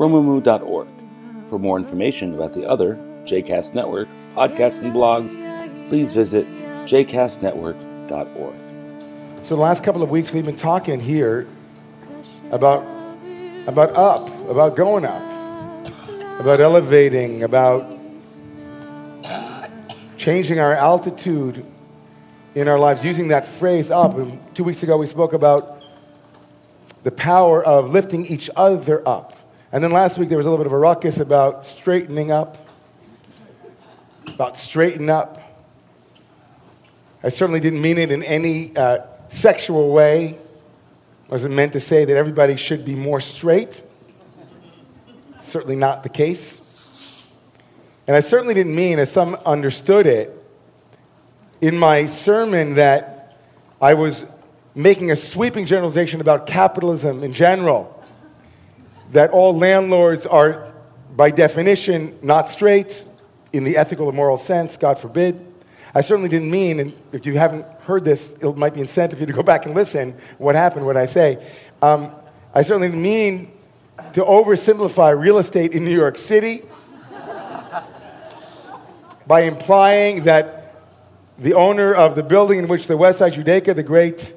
romemu.org. 0.00 0.88
For 1.48 1.58
more 1.58 1.76
information 1.76 2.32
about 2.32 2.54
the 2.54 2.66
other 2.66 2.94
JCast 3.24 3.74
Network 3.74 4.08
podcasts 4.32 4.80
and 4.80 4.94
blogs, 4.94 5.36
please 5.90 6.14
visit 6.14 6.46
jcastnetwork.org. 6.86 9.44
So 9.44 9.54
the 9.54 9.60
last 9.60 9.84
couple 9.84 10.02
of 10.02 10.10
weeks 10.10 10.32
we've 10.32 10.46
been 10.46 10.56
talking 10.56 11.00
here 11.00 11.46
about 12.50 12.82
about 13.66 13.94
up, 13.94 14.26
about 14.48 14.74
going 14.74 15.04
up, 15.04 15.20
about 16.40 16.60
elevating, 16.60 17.42
about 17.42 17.86
changing 20.16 20.58
our 20.58 20.72
altitude 20.72 21.62
in 22.54 22.68
our 22.68 22.78
lives, 22.78 23.04
using 23.04 23.28
that 23.28 23.44
phrase 23.44 23.90
up. 23.90 24.16
And 24.16 24.40
two 24.54 24.64
weeks 24.64 24.82
ago 24.82 24.96
we 24.96 25.04
spoke 25.04 25.34
about 25.34 25.84
the 27.02 27.10
power 27.10 27.62
of 27.62 27.90
lifting 27.90 28.24
each 28.24 28.48
other 28.56 29.06
up. 29.06 29.36
And 29.72 29.84
then 29.84 29.92
last 29.92 30.18
week 30.18 30.28
there 30.28 30.36
was 30.36 30.46
a 30.46 30.50
little 30.50 30.64
bit 30.64 30.66
of 30.66 30.72
a 30.72 30.78
ruckus 30.78 31.20
about 31.20 31.64
straightening 31.64 32.32
up, 32.32 32.58
about 34.26 34.58
straighten 34.58 35.08
up. 35.08 35.40
I 37.22 37.28
certainly 37.28 37.60
didn't 37.60 37.80
mean 37.80 37.96
it 37.96 38.10
in 38.10 38.24
any 38.24 38.76
uh, 38.76 38.98
sexual 39.28 39.92
way. 39.92 40.36
I 41.28 41.30
wasn't 41.30 41.54
meant 41.54 41.74
to 41.74 41.80
say 41.80 42.04
that 42.04 42.16
everybody 42.16 42.56
should 42.56 42.84
be 42.84 42.96
more 42.96 43.20
straight. 43.20 43.80
Certainly 45.40 45.76
not 45.76 46.02
the 46.02 46.08
case. 46.08 46.60
And 48.08 48.16
I 48.16 48.20
certainly 48.20 48.54
didn't 48.54 48.74
mean, 48.74 48.98
as 48.98 49.12
some 49.12 49.36
understood 49.46 50.06
it, 50.06 50.36
in 51.60 51.78
my 51.78 52.06
sermon 52.06 52.74
that 52.74 53.38
I 53.80 53.94
was 53.94 54.24
making 54.74 55.12
a 55.12 55.16
sweeping 55.16 55.64
generalization 55.64 56.20
about 56.20 56.48
capitalism 56.48 57.22
in 57.22 57.32
general 57.32 57.99
that 59.10 59.30
all 59.30 59.56
landlords 59.56 60.26
are, 60.26 60.72
by 61.16 61.30
definition, 61.30 62.18
not 62.22 62.48
straight 62.48 63.04
in 63.52 63.64
the 63.64 63.76
ethical 63.76 64.06
or 64.06 64.12
moral 64.12 64.36
sense, 64.36 64.76
God 64.76 64.98
forbid. 64.98 65.46
I 65.94 66.02
certainly 66.02 66.28
didn't 66.28 66.50
mean, 66.50 66.78
and 66.78 66.92
if 67.12 67.26
you 67.26 67.36
haven't 67.36 67.66
heard 67.80 68.04
this, 68.04 68.30
it 68.40 68.56
might 68.56 68.74
be 68.74 68.80
incentive 68.80 69.18
for 69.18 69.22
you 69.22 69.26
to 69.26 69.32
go 69.32 69.42
back 69.42 69.66
and 69.66 69.74
listen 69.74 70.14
what 70.38 70.54
happened, 70.54 70.86
what 70.86 70.96
I 70.96 71.06
say. 71.06 71.44
Um, 71.82 72.12
I 72.54 72.62
certainly 72.62 72.88
didn't 72.88 73.02
mean 73.02 73.50
to 74.12 74.22
oversimplify 74.22 75.18
real 75.18 75.38
estate 75.38 75.72
in 75.72 75.84
New 75.84 75.94
York 75.94 76.16
City 76.16 76.62
by 79.26 79.40
implying 79.42 80.24
that 80.24 80.76
the 81.38 81.54
owner 81.54 81.92
of 81.94 82.14
the 82.14 82.22
building 82.22 82.58
in 82.58 82.68
which 82.68 82.86
the 82.86 82.96
West 82.96 83.18
Side 83.18 83.32
Judaica, 83.32 83.74
the 83.74 83.82
great 83.82 84.34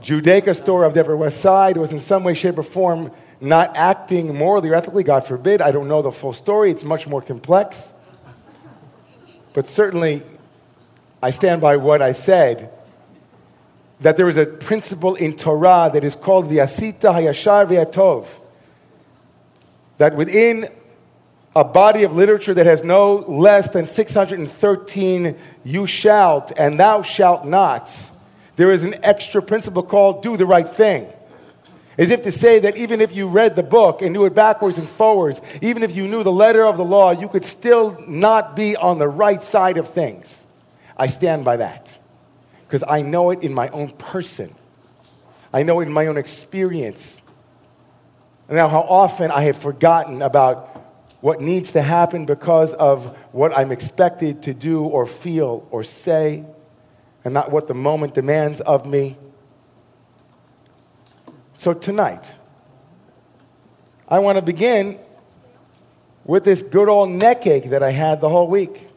Judaica 0.00 0.56
store 0.56 0.84
of 0.84 0.94
the 0.94 1.00
Upper 1.00 1.16
West 1.16 1.40
Side, 1.40 1.76
was 1.76 1.92
in 1.92 1.98
some 1.98 2.24
way, 2.24 2.34
shape, 2.34 2.58
or 2.58 2.62
form 2.62 3.10
not 3.40 3.76
acting 3.76 4.34
morally 4.36 4.68
or 4.68 4.74
ethically, 4.74 5.02
God 5.02 5.24
forbid. 5.24 5.62
I 5.62 5.70
don't 5.70 5.88
know 5.88 6.02
the 6.02 6.12
full 6.12 6.32
story, 6.32 6.70
it's 6.70 6.84
much 6.84 7.06
more 7.06 7.22
complex. 7.22 7.92
But 9.52 9.66
certainly, 9.66 10.22
I 11.22 11.30
stand 11.30 11.60
by 11.60 11.76
what 11.76 12.00
I 12.02 12.12
said 12.12 12.70
that 14.00 14.16
there 14.16 14.28
is 14.28 14.36
a 14.36 14.46
principle 14.46 15.14
in 15.14 15.36
Torah 15.36 15.90
that 15.92 16.04
is 16.04 16.16
called 16.16 16.48
the 16.48 16.58
Asita 16.58 17.12
Hayashar 17.12 17.66
V'Atov. 17.66 18.26
That 19.98 20.16
within 20.16 20.68
a 21.54 21.64
body 21.64 22.04
of 22.04 22.14
literature 22.14 22.54
that 22.54 22.64
has 22.64 22.82
no 22.82 23.16
less 23.16 23.68
than 23.68 23.86
613 23.86 25.36
you 25.64 25.86
shalt 25.86 26.52
and 26.56 26.80
thou 26.80 27.02
shalt 27.02 27.44
nots, 27.44 28.12
there 28.56 28.72
is 28.72 28.84
an 28.84 28.94
extra 29.02 29.42
principle 29.42 29.82
called 29.82 30.22
do 30.22 30.36
the 30.36 30.46
right 30.46 30.68
thing. 30.68 31.06
As 32.00 32.10
if 32.10 32.22
to 32.22 32.32
say 32.32 32.58
that 32.60 32.78
even 32.78 33.02
if 33.02 33.14
you 33.14 33.28
read 33.28 33.56
the 33.56 33.62
book 33.62 34.00
and 34.00 34.14
knew 34.14 34.24
it 34.24 34.34
backwards 34.34 34.78
and 34.78 34.88
forwards, 34.88 35.42
even 35.60 35.82
if 35.82 35.94
you 35.94 36.08
knew 36.08 36.22
the 36.22 36.32
letter 36.32 36.64
of 36.64 36.78
the 36.78 36.84
law, 36.84 37.10
you 37.10 37.28
could 37.28 37.44
still 37.44 38.02
not 38.08 38.56
be 38.56 38.74
on 38.74 38.98
the 38.98 39.06
right 39.06 39.42
side 39.42 39.76
of 39.76 39.86
things. 39.86 40.46
I 40.96 41.08
stand 41.08 41.44
by 41.44 41.58
that 41.58 41.98
because 42.66 42.82
I 42.88 43.02
know 43.02 43.28
it 43.28 43.42
in 43.42 43.52
my 43.52 43.68
own 43.68 43.90
person. 43.90 44.54
I 45.52 45.62
know 45.62 45.80
it 45.80 45.88
in 45.88 45.92
my 45.92 46.06
own 46.06 46.16
experience. 46.16 47.20
Now, 48.48 48.68
how 48.68 48.80
often 48.80 49.30
I 49.30 49.42
have 49.42 49.58
forgotten 49.58 50.22
about 50.22 50.68
what 51.20 51.42
needs 51.42 51.72
to 51.72 51.82
happen 51.82 52.24
because 52.24 52.72
of 52.72 53.14
what 53.32 53.54
I'm 53.54 53.70
expected 53.70 54.44
to 54.44 54.54
do 54.54 54.84
or 54.84 55.04
feel 55.04 55.68
or 55.70 55.84
say, 55.84 56.46
and 57.26 57.34
not 57.34 57.50
what 57.50 57.68
the 57.68 57.74
moment 57.74 58.14
demands 58.14 58.62
of 58.62 58.86
me. 58.86 59.18
So 61.60 61.74
tonight, 61.74 62.24
I 64.08 64.20
want 64.20 64.36
to 64.36 64.42
begin 64.42 64.98
with 66.24 66.42
this 66.42 66.62
good 66.62 66.88
old 66.88 67.10
neck 67.10 67.46
ache 67.46 67.68
that 67.68 67.82
I 67.82 67.90
had 67.90 68.22
the 68.22 68.30
whole 68.30 68.48
week. 68.48 68.88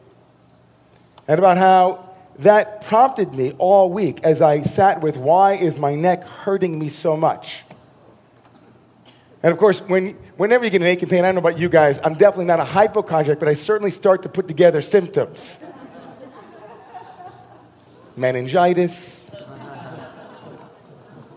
And 1.28 1.38
about 1.38 1.58
how 1.58 2.08
that 2.38 2.80
prompted 2.86 3.34
me 3.34 3.52
all 3.58 3.92
week 3.92 4.20
as 4.22 4.40
I 4.40 4.62
sat 4.62 5.02
with 5.02 5.18
why 5.18 5.56
is 5.56 5.76
my 5.76 5.94
neck 5.94 6.24
hurting 6.24 6.78
me 6.78 6.88
so 6.88 7.18
much? 7.18 7.64
And 9.42 9.52
of 9.52 9.58
course, 9.58 9.80
when, 9.80 10.12
whenever 10.38 10.64
you 10.64 10.70
get 10.70 10.80
an 10.80 10.86
aching 10.86 11.10
pain, 11.10 11.22
I 11.22 11.28
don't 11.28 11.34
know 11.34 11.46
about 11.46 11.58
you 11.58 11.68
guys, 11.68 12.00
I'm 12.02 12.14
definitely 12.14 12.46
not 12.46 12.60
a 12.60 12.64
hypochondriac, 12.64 13.40
but 13.40 13.48
I 13.48 13.52
certainly 13.52 13.90
start 13.90 14.22
to 14.22 14.30
put 14.30 14.48
together 14.48 14.80
symptoms. 14.80 15.58
Meningitis, 18.16 19.23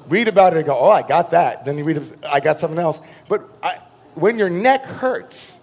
read 0.07 0.27
about 0.27 0.53
it 0.53 0.57
and 0.57 0.65
go, 0.65 0.77
oh, 0.77 0.89
I 0.89 1.01
got 1.01 1.31
that. 1.31 1.65
Then 1.65 1.77
you 1.77 1.83
read, 1.83 2.01
I 2.25 2.39
got 2.39 2.59
something 2.59 2.79
else. 2.79 2.99
But 3.27 3.47
I, 3.61 3.81
when 4.15 4.37
your 4.37 4.49
neck 4.49 4.85
hurts, 4.85 5.59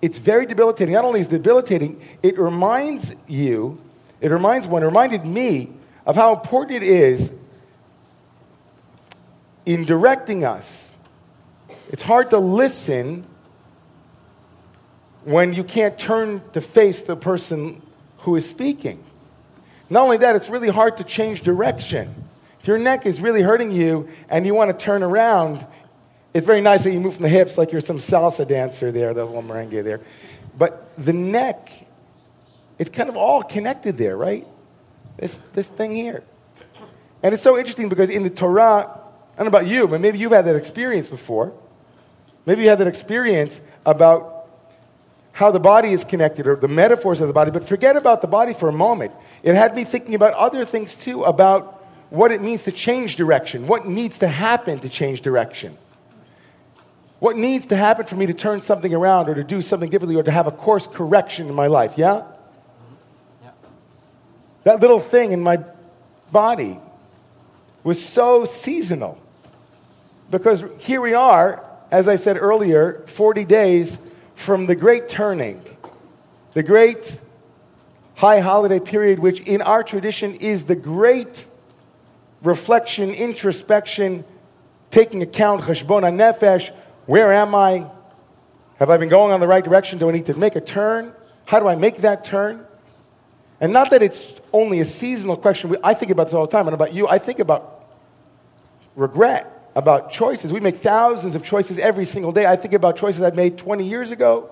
it's 0.00 0.18
very 0.18 0.46
debilitating. 0.46 0.94
Not 0.94 1.04
only 1.04 1.20
is 1.20 1.26
it 1.26 1.30
debilitating, 1.30 2.00
it 2.22 2.38
reminds 2.38 3.14
you, 3.26 3.80
it 4.20 4.30
reminds 4.30 4.66
one, 4.66 4.82
it 4.82 4.86
reminded 4.86 5.24
me 5.24 5.70
of 6.06 6.16
how 6.16 6.34
important 6.34 6.82
it 6.82 6.82
is 6.82 7.32
in 9.66 9.84
directing 9.84 10.44
us. 10.44 10.96
It's 11.90 12.02
hard 12.02 12.30
to 12.30 12.38
listen 12.38 13.26
when 15.24 15.52
you 15.52 15.64
can't 15.64 15.98
turn 15.98 16.42
to 16.52 16.60
face 16.60 17.02
the 17.02 17.16
person 17.16 17.82
who 18.18 18.36
is 18.36 18.48
speaking. 18.48 19.02
Not 19.90 20.02
only 20.04 20.16
that, 20.18 20.36
it's 20.36 20.48
really 20.48 20.68
hard 20.68 20.96
to 20.98 21.04
change 21.04 21.42
direction. 21.42 22.27
Your 22.68 22.78
neck 22.78 23.06
is 23.06 23.22
really 23.22 23.40
hurting 23.40 23.72
you 23.72 24.10
and 24.28 24.44
you 24.44 24.54
want 24.54 24.78
to 24.78 24.84
turn 24.84 25.02
around, 25.02 25.66
it's 26.34 26.44
very 26.44 26.60
nice 26.60 26.84
that 26.84 26.92
you 26.92 27.00
move 27.00 27.14
from 27.14 27.22
the 27.22 27.28
hips 27.30 27.56
like 27.56 27.72
you're 27.72 27.80
some 27.80 27.96
salsa 27.96 28.46
dancer 28.46 28.92
there, 28.92 29.14
that 29.14 29.24
little 29.24 29.42
merengue 29.42 29.82
there. 29.82 30.02
But 30.54 30.94
the 30.98 31.14
neck, 31.14 31.70
it's 32.78 32.90
kind 32.90 33.08
of 33.08 33.16
all 33.16 33.42
connected 33.42 33.96
there, 33.96 34.18
right? 34.18 34.46
This, 35.16 35.38
this 35.54 35.66
thing 35.66 35.94
here. 35.94 36.22
And 37.22 37.32
it's 37.32 37.42
so 37.42 37.56
interesting 37.56 37.88
because 37.88 38.10
in 38.10 38.22
the 38.22 38.28
Torah, 38.28 38.86
I 38.86 39.42
don't 39.42 39.50
know 39.50 39.58
about 39.58 39.66
you, 39.66 39.88
but 39.88 40.02
maybe 40.02 40.18
you've 40.18 40.32
had 40.32 40.44
that 40.44 40.56
experience 40.56 41.08
before. 41.08 41.54
Maybe 42.44 42.64
you 42.64 42.68
had 42.68 42.80
that 42.80 42.86
experience 42.86 43.62
about 43.86 44.46
how 45.32 45.50
the 45.50 45.60
body 45.60 45.92
is 45.92 46.04
connected 46.04 46.46
or 46.46 46.56
the 46.56 46.68
metaphors 46.68 47.22
of 47.22 47.28
the 47.28 47.34
body, 47.34 47.50
but 47.50 47.64
forget 47.64 47.96
about 47.96 48.20
the 48.20 48.28
body 48.28 48.52
for 48.52 48.68
a 48.68 48.72
moment. 48.72 49.12
It 49.42 49.54
had 49.54 49.74
me 49.74 49.84
thinking 49.84 50.14
about 50.14 50.34
other 50.34 50.66
things 50.66 50.94
too, 50.94 51.24
about 51.24 51.76
what 52.10 52.32
it 52.32 52.40
means 52.40 52.64
to 52.64 52.72
change 52.72 53.16
direction, 53.16 53.66
what 53.66 53.86
needs 53.86 54.18
to 54.20 54.28
happen 54.28 54.78
to 54.80 54.88
change 54.88 55.20
direction. 55.20 55.76
What 57.20 57.36
needs 57.36 57.66
to 57.66 57.76
happen 57.76 58.06
for 58.06 58.14
me 58.14 58.26
to 58.26 58.34
turn 58.34 58.62
something 58.62 58.94
around 58.94 59.28
or 59.28 59.34
to 59.34 59.42
do 59.42 59.60
something 59.60 59.90
differently 59.90 60.14
or 60.14 60.22
to 60.22 60.30
have 60.30 60.46
a 60.46 60.52
course 60.52 60.86
correction 60.86 61.48
in 61.48 61.54
my 61.54 61.66
life, 61.66 61.98
yeah? 61.98 62.22
That 64.62 64.80
little 64.80 65.00
thing 65.00 65.32
in 65.32 65.42
my 65.42 65.58
body 66.30 66.78
was 67.82 68.04
so 68.04 68.44
seasonal. 68.44 69.20
Because 70.30 70.62
here 70.78 71.00
we 71.00 71.14
are, 71.14 71.64
as 71.90 72.06
I 72.06 72.16
said 72.16 72.36
earlier, 72.36 73.02
40 73.06 73.44
days 73.44 73.98
from 74.34 74.66
the 74.66 74.76
great 74.76 75.08
turning, 75.08 75.60
the 76.52 76.62
great 76.62 77.18
high 78.14 78.38
holiday 78.38 78.78
period, 78.78 79.18
which 79.18 79.40
in 79.40 79.60
our 79.62 79.82
tradition 79.82 80.34
is 80.36 80.66
the 80.66 80.76
great 80.76 81.47
reflection, 82.42 83.10
introspection, 83.10 84.24
taking 84.90 85.22
account, 85.22 85.62
cheshbon 85.62 86.02
nefesh, 86.16 86.72
Where 87.06 87.32
am 87.32 87.54
I? 87.54 87.86
Have 88.78 88.90
I 88.90 88.96
been 88.96 89.08
going 89.08 89.32
on 89.32 89.40
the 89.40 89.48
right 89.48 89.64
direction? 89.64 89.98
Do 89.98 90.08
I 90.08 90.12
need 90.12 90.26
to 90.26 90.34
make 90.34 90.54
a 90.54 90.60
turn? 90.60 91.12
How 91.46 91.58
do 91.58 91.66
I 91.66 91.74
make 91.74 91.98
that 91.98 92.24
turn? 92.24 92.64
And 93.60 93.72
not 93.72 93.90
that 93.90 94.02
it's 94.02 94.40
only 94.52 94.80
a 94.80 94.84
seasonal 94.84 95.36
question. 95.36 95.76
I 95.82 95.94
think 95.94 96.12
about 96.12 96.24
this 96.24 96.34
all 96.34 96.46
the 96.46 96.52
time. 96.52 96.68
And 96.68 96.74
about 96.74 96.92
you, 96.92 97.08
I 97.08 97.18
think 97.18 97.40
about 97.40 97.86
regret, 98.94 99.70
about 99.74 100.12
choices. 100.12 100.52
We 100.52 100.60
make 100.60 100.76
thousands 100.76 101.34
of 101.34 101.42
choices 101.42 101.78
every 101.78 102.04
single 102.04 102.30
day. 102.30 102.46
I 102.46 102.54
think 102.54 102.74
about 102.74 102.96
choices 102.96 103.22
I 103.22 103.30
made 103.30 103.58
20 103.58 103.84
years 103.84 104.12
ago. 104.12 104.50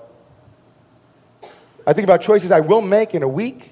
I 1.87 1.93
think 1.93 2.05
about 2.05 2.21
choices 2.21 2.51
I 2.51 2.61
will 2.61 2.83
make 2.83 3.15
in 3.15 3.23
a 3.23 3.29
week. 3.29 3.71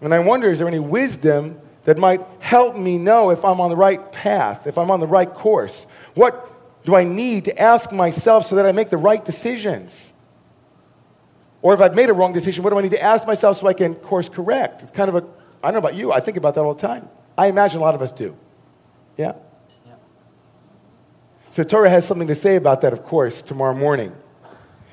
And 0.00 0.14
I 0.14 0.18
wonder 0.20 0.50
is 0.50 0.60
there 0.60 0.68
any 0.68 0.78
wisdom 0.78 1.60
that 1.84 1.98
might 1.98 2.20
help 2.40 2.76
me 2.76 2.98
know 2.98 3.30
if 3.30 3.44
I'm 3.44 3.60
on 3.60 3.70
the 3.70 3.76
right 3.76 4.12
path, 4.12 4.66
if 4.66 4.76
I'm 4.78 4.90
on 4.90 5.00
the 5.00 5.06
right 5.06 5.32
course? 5.32 5.86
What 6.14 6.84
do 6.84 6.94
I 6.94 7.04
need 7.04 7.46
to 7.46 7.58
ask 7.58 7.92
myself 7.92 8.46
so 8.46 8.56
that 8.56 8.66
I 8.66 8.72
make 8.72 8.90
the 8.90 8.96
right 8.96 9.24
decisions? 9.24 10.12
Or 11.62 11.74
if 11.74 11.80
I've 11.80 11.94
made 11.94 12.08
a 12.08 12.12
wrong 12.12 12.32
decision, 12.32 12.64
what 12.64 12.70
do 12.70 12.78
I 12.78 12.82
need 12.82 12.92
to 12.92 13.02
ask 13.02 13.26
myself 13.26 13.58
so 13.58 13.66
I 13.66 13.74
can 13.74 13.94
course 13.94 14.28
correct? 14.28 14.82
It's 14.82 14.90
kind 14.90 15.08
of 15.08 15.16
a, 15.16 15.26
I 15.62 15.70
don't 15.70 15.74
know 15.74 15.88
about 15.88 15.94
you, 15.94 16.12
I 16.12 16.20
think 16.20 16.36
about 16.36 16.54
that 16.54 16.62
all 16.62 16.74
the 16.74 16.86
time. 16.86 17.08
I 17.36 17.46
imagine 17.48 17.80
a 17.80 17.82
lot 17.82 17.94
of 17.94 18.02
us 18.02 18.12
do. 18.12 18.36
Yeah? 19.16 19.34
yeah. 19.86 19.94
So 21.50 21.62
Torah 21.62 21.90
has 21.90 22.06
something 22.06 22.28
to 22.28 22.34
say 22.34 22.56
about 22.56 22.80
that, 22.82 22.92
of 22.92 23.04
course, 23.04 23.42
tomorrow 23.42 23.74
morning. 23.74 24.14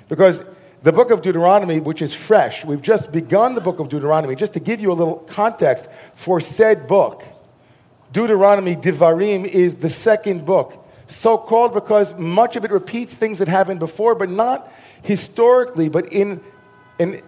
Because 0.09 0.41
the 0.83 0.91
book 0.91 1.11
of 1.11 1.21
Deuteronomy, 1.21 1.79
which 1.79 2.01
is 2.01 2.13
fresh, 2.13 2.63
we've 2.63 2.81
just 2.81 3.11
begun 3.11 3.55
the 3.55 3.61
book 3.61 3.79
of 3.79 3.89
Deuteronomy, 3.89 4.35
just 4.35 4.53
to 4.53 4.59
give 4.59 4.79
you 4.79 4.91
a 4.91 4.93
little 4.93 5.17
context 5.17 5.87
for 6.13 6.39
said 6.39 6.87
book. 6.87 7.23
Deuteronomy, 8.13 8.75
Devarim, 8.75 9.45
is 9.45 9.75
the 9.75 9.89
second 9.89 10.45
book. 10.45 10.83
So 11.07 11.37
called 11.37 11.73
because 11.73 12.17
much 12.17 12.55
of 12.55 12.65
it 12.65 12.71
repeats 12.71 13.13
things 13.13 13.39
that 13.39 13.47
happened 13.47 13.79
before, 13.79 14.15
but 14.15 14.29
not 14.29 14.71
historically, 15.01 15.89
but 15.89 16.11
in 16.11 16.41
in 16.99 17.21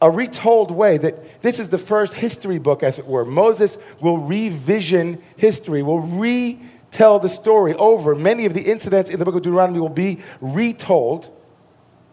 a 0.00 0.10
retold 0.10 0.70
way 0.70 0.96
that 0.96 1.40
this 1.40 1.58
is 1.58 1.68
the 1.70 1.78
first 1.78 2.14
history 2.14 2.58
book, 2.58 2.82
as 2.82 2.98
it 2.98 3.06
were. 3.06 3.24
Moses 3.24 3.78
will 4.00 4.18
revision 4.18 5.20
history, 5.36 5.82
will 5.82 6.00
retell 6.00 7.18
the 7.18 7.28
story 7.28 7.74
over. 7.74 8.14
Many 8.14 8.46
of 8.46 8.54
the 8.54 8.62
incidents 8.62 9.10
in 9.10 9.18
the 9.18 9.24
book 9.24 9.34
of 9.34 9.42
Deuteronomy 9.42 9.80
will 9.80 9.88
be 9.88 10.20
retold. 10.40 11.30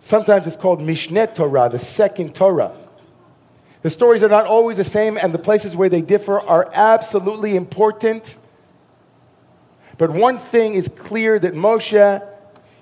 Sometimes 0.06 0.46
it's 0.46 0.56
called 0.56 0.82
Mishneh 0.82 1.34
Torah, 1.34 1.68
the 1.68 1.80
second 1.80 2.36
Torah. 2.36 2.78
The 3.82 3.90
stories 3.90 4.22
are 4.22 4.30
not 4.30 4.46
always 4.46 4.78
the 4.78 4.84
same, 4.84 5.18
and 5.18 5.34
the 5.34 5.40
places 5.40 5.76
where 5.76 5.90
they 5.90 6.04
differ 6.04 6.40
are 6.40 6.70
absolutely 6.76 7.56
important. 7.56 8.38
But 9.98 10.12
one 10.12 10.38
thing 10.38 10.76
is 10.76 10.90
clear 10.90 11.40
that 11.40 11.56
Moshe 11.56 12.24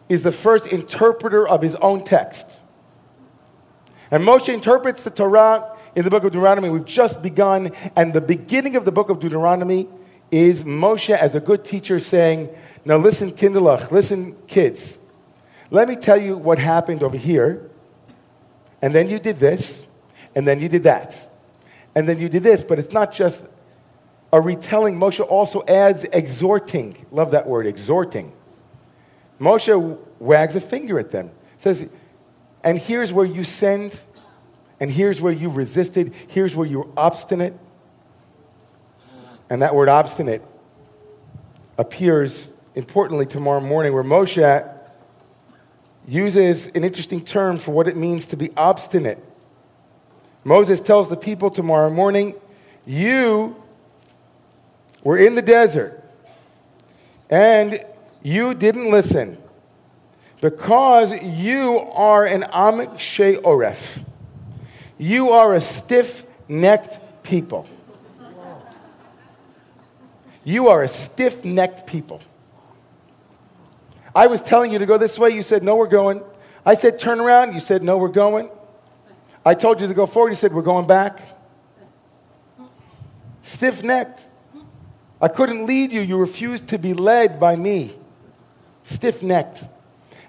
is 0.10 0.24
the 0.24 0.34
first 0.34 0.66
interpreter 0.66 1.48
of 1.48 1.62
his 1.62 1.76
own 1.76 2.04
text. 2.04 2.60
And 4.12 4.26
Moshe 4.26 4.54
interprets 4.54 5.04
the 5.04 5.10
Torah 5.10 5.78
in 5.96 6.04
the 6.04 6.10
book 6.10 6.26
of 6.26 6.34
Deuteronomy. 6.34 6.70
We've 6.70 6.84
just 6.84 7.22
begun, 7.22 7.72
and 7.96 8.14
the 8.14 8.20
beginning 8.20 8.76
of 8.76 8.84
the 8.84 8.92
book 8.92 9.10
of 9.10 9.22
Deuteronomy 9.22 9.88
is 10.30 10.66
Moshe 10.66 11.16
as 11.16 11.36
a 11.36 11.40
good 11.40 11.64
teacher 11.64 12.02
saying, 12.02 12.50
Now 12.84 12.98
listen, 12.98 13.32
Kinderlach, 13.32 13.92
listen, 13.92 14.36
kids. 14.48 15.00
Let 15.74 15.88
me 15.88 15.96
tell 15.96 16.22
you 16.22 16.38
what 16.38 16.60
happened 16.60 17.02
over 17.02 17.18
here. 17.18 17.68
And 18.84 18.94
then 18.94 19.10
you 19.10 19.18
did 19.18 19.38
this, 19.38 19.88
and 20.36 20.48
then 20.48 20.60
you 20.60 20.70
did 20.70 20.84
that. 20.84 21.36
And 21.96 22.08
then 22.08 22.20
you 22.20 22.30
did 22.30 22.44
this, 22.44 22.64
but 22.64 22.78
it's 22.78 22.94
not 22.94 23.12
just 23.12 23.48
a 24.32 24.40
retelling. 24.40 25.00
Moshe 25.00 25.20
also 25.20 25.64
adds 25.66 26.04
exhorting. 26.04 27.04
Love 27.12 27.32
that 27.32 27.48
word, 27.48 27.66
exhorting. 27.66 28.34
Moshe 29.42 29.98
wags 30.20 30.56
a 30.56 30.62
finger 30.62 31.00
at 31.00 31.10
them. 31.10 31.32
Says, 31.58 31.90
and 32.64 32.78
here's 32.78 33.12
where 33.12 33.26
you 33.26 33.44
sinned, 33.44 34.00
and 34.80 34.92
here's 34.92 35.22
where 35.22 35.34
you 35.34 35.50
resisted, 35.50 36.14
here's 36.28 36.56
where 36.56 36.68
you're 36.68 36.90
obstinate. 36.96 37.58
And 39.50 39.64
that 39.64 39.74
word 39.74 39.90
obstinate 39.90 40.44
appears 41.80 42.52
importantly 42.76 43.26
tomorrow 43.26 43.60
morning, 43.60 43.92
where 43.92 44.04
Moshe 44.04 44.70
uses 46.08 46.68
an 46.68 46.84
interesting 46.84 47.24
term 47.24 47.58
for 47.58 47.72
what 47.72 47.88
it 47.88 47.96
means 47.96 48.26
to 48.26 48.38
be 48.38 48.50
obstinate. 48.58 49.24
Moses 50.44 50.80
tells 50.80 51.10
the 51.10 51.18
people 51.18 51.50
tomorrow 51.50 51.90
morning, 51.90 52.36
You 52.86 53.56
were 55.04 55.18
in 55.18 55.36
the 55.36 55.42
desert, 55.42 56.04
and 57.30 57.84
you 58.22 58.54
didn't 58.54 58.92
listen 58.92 59.38
because 60.42 61.14
you 61.24 61.80
are 61.80 62.26
an 62.26 62.44
Am 62.52 62.98
She 62.98 63.36
Oref. 63.36 64.04
You 64.98 65.30
are 65.30 65.56
a 65.56 65.62
stiff 65.62 66.26
necked 66.50 67.00
people. 67.24 67.68
You 70.44 70.68
are 70.68 70.84
a 70.84 70.90
stiff 70.90 71.46
necked 71.46 71.88
people. 71.88 72.22
I 74.16 74.28
was 74.28 74.42
telling 74.42 74.72
you 74.72 74.80
to 74.80 74.86
go 74.86 74.98
this 74.98 75.18
way, 75.18 75.32
you 75.32 75.42
said, 75.42 75.64
No, 75.64 75.76
we're 75.76 75.88
going. 75.88 76.24
I 76.66 76.76
said, 76.76 77.00
Turn 77.00 77.20
around, 77.20 77.54
you 77.54 77.60
said, 77.60 77.84
No, 77.84 77.98
we're 77.98 78.10
going. 78.10 78.50
I 79.46 79.54
told 79.56 79.82
you 79.82 79.88
to 79.88 79.94
go 79.94 80.06
forward, 80.06 80.30
you 80.30 80.36
said, 80.36 80.54
We're 80.54 80.62
going 80.62 80.88
back. 80.88 81.20
Stiff 83.42 83.84
necked. 83.84 84.26
I 85.22 85.28
couldn't 85.28 85.66
lead 85.66 85.92
you, 85.92 86.02
you 86.02 86.18
refused 86.18 86.68
to 86.70 86.78
be 86.78 86.94
led 86.94 87.40
by 87.40 87.56
me. 87.56 87.96
Stiff 88.84 89.24
necked. 89.24 89.64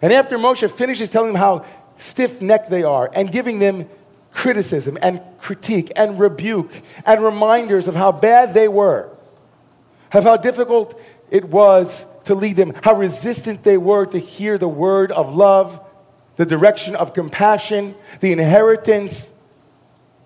And 0.01 0.13
after 0.13 0.39
Moshe 0.39 0.71
finishes 0.71 1.11
telling 1.11 1.33
them 1.33 1.41
how 1.41 1.65
stiff 1.97 2.41
necked 2.41 2.71
they 2.71 2.83
are 2.83 3.11
and 3.15 3.31
giving 3.31 3.59
them 3.59 3.89
criticism 4.33 4.99
and 5.01 5.21
critique 5.39 5.91
and 5.97 6.19
rebuke 6.19 6.71
and 7.07 7.23
reminders 7.23 7.89
of 7.89 7.95
how 7.95 8.13
bad 8.13 8.55
they 8.55 8.69
were, 8.69 9.11
of 10.13 10.25
how 10.25 10.37
difficult 10.37 11.01
it 11.31 11.45
was 11.45 12.05
to 12.25 12.35
lead 12.35 12.56
them, 12.56 12.73
how 12.82 12.94
resistant 12.94 13.62
they 13.62 13.76
were 13.76 14.06
to 14.06 14.19
hear 14.19 14.59
the 14.59 14.69
word 14.69 15.12
of 15.12 15.35
love, 15.35 15.81
the 16.37 16.47
direction 16.47 16.97
of 16.97 17.15
compassion, 17.15 17.94
the 18.21 18.32
inheritance 18.32 19.31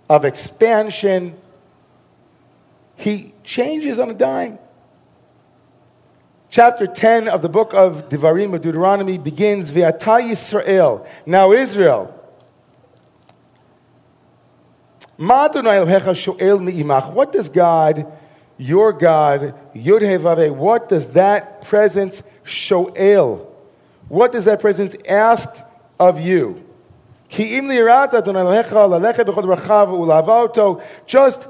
of 0.09 0.25
expansion. 0.25 1.37
He 2.97 3.35
changes 3.45 3.99
on 3.99 4.11
a 4.11 4.15
dime. 4.15 4.59
Chapter 6.51 6.87
10 6.87 7.29
of 7.29 7.43
the 7.43 7.49
book 7.49 7.75
of 7.75 8.09
Devarim 8.09 8.55
of 8.55 8.63
Deuteronomy 8.63 9.19
begins, 9.19 9.71
Ve'ata 9.71 10.23
Yisrael. 10.23 11.07
Now 11.27 11.53
Israel. 11.53 12.15
What 15.19 15.53
does 17.33 17.49
God, 17.49 18.18
your 18.59 18.93
God, 18.93 19.55
Yud 19.75 20.57
what 20.57 20.89
does 20.89 21.13
that 21.13 21.63
presence 21.63 22.23
show? 22.43 22.93
shoel? 22.93 23.47
What 24.09 24.33
does 24.33 24.47
that 24.47 24.61
presence 24.61 24.97
ask 25.09 25.49
of 25.99 26.21
you? 26.21 26.65
Just 31.07 31.49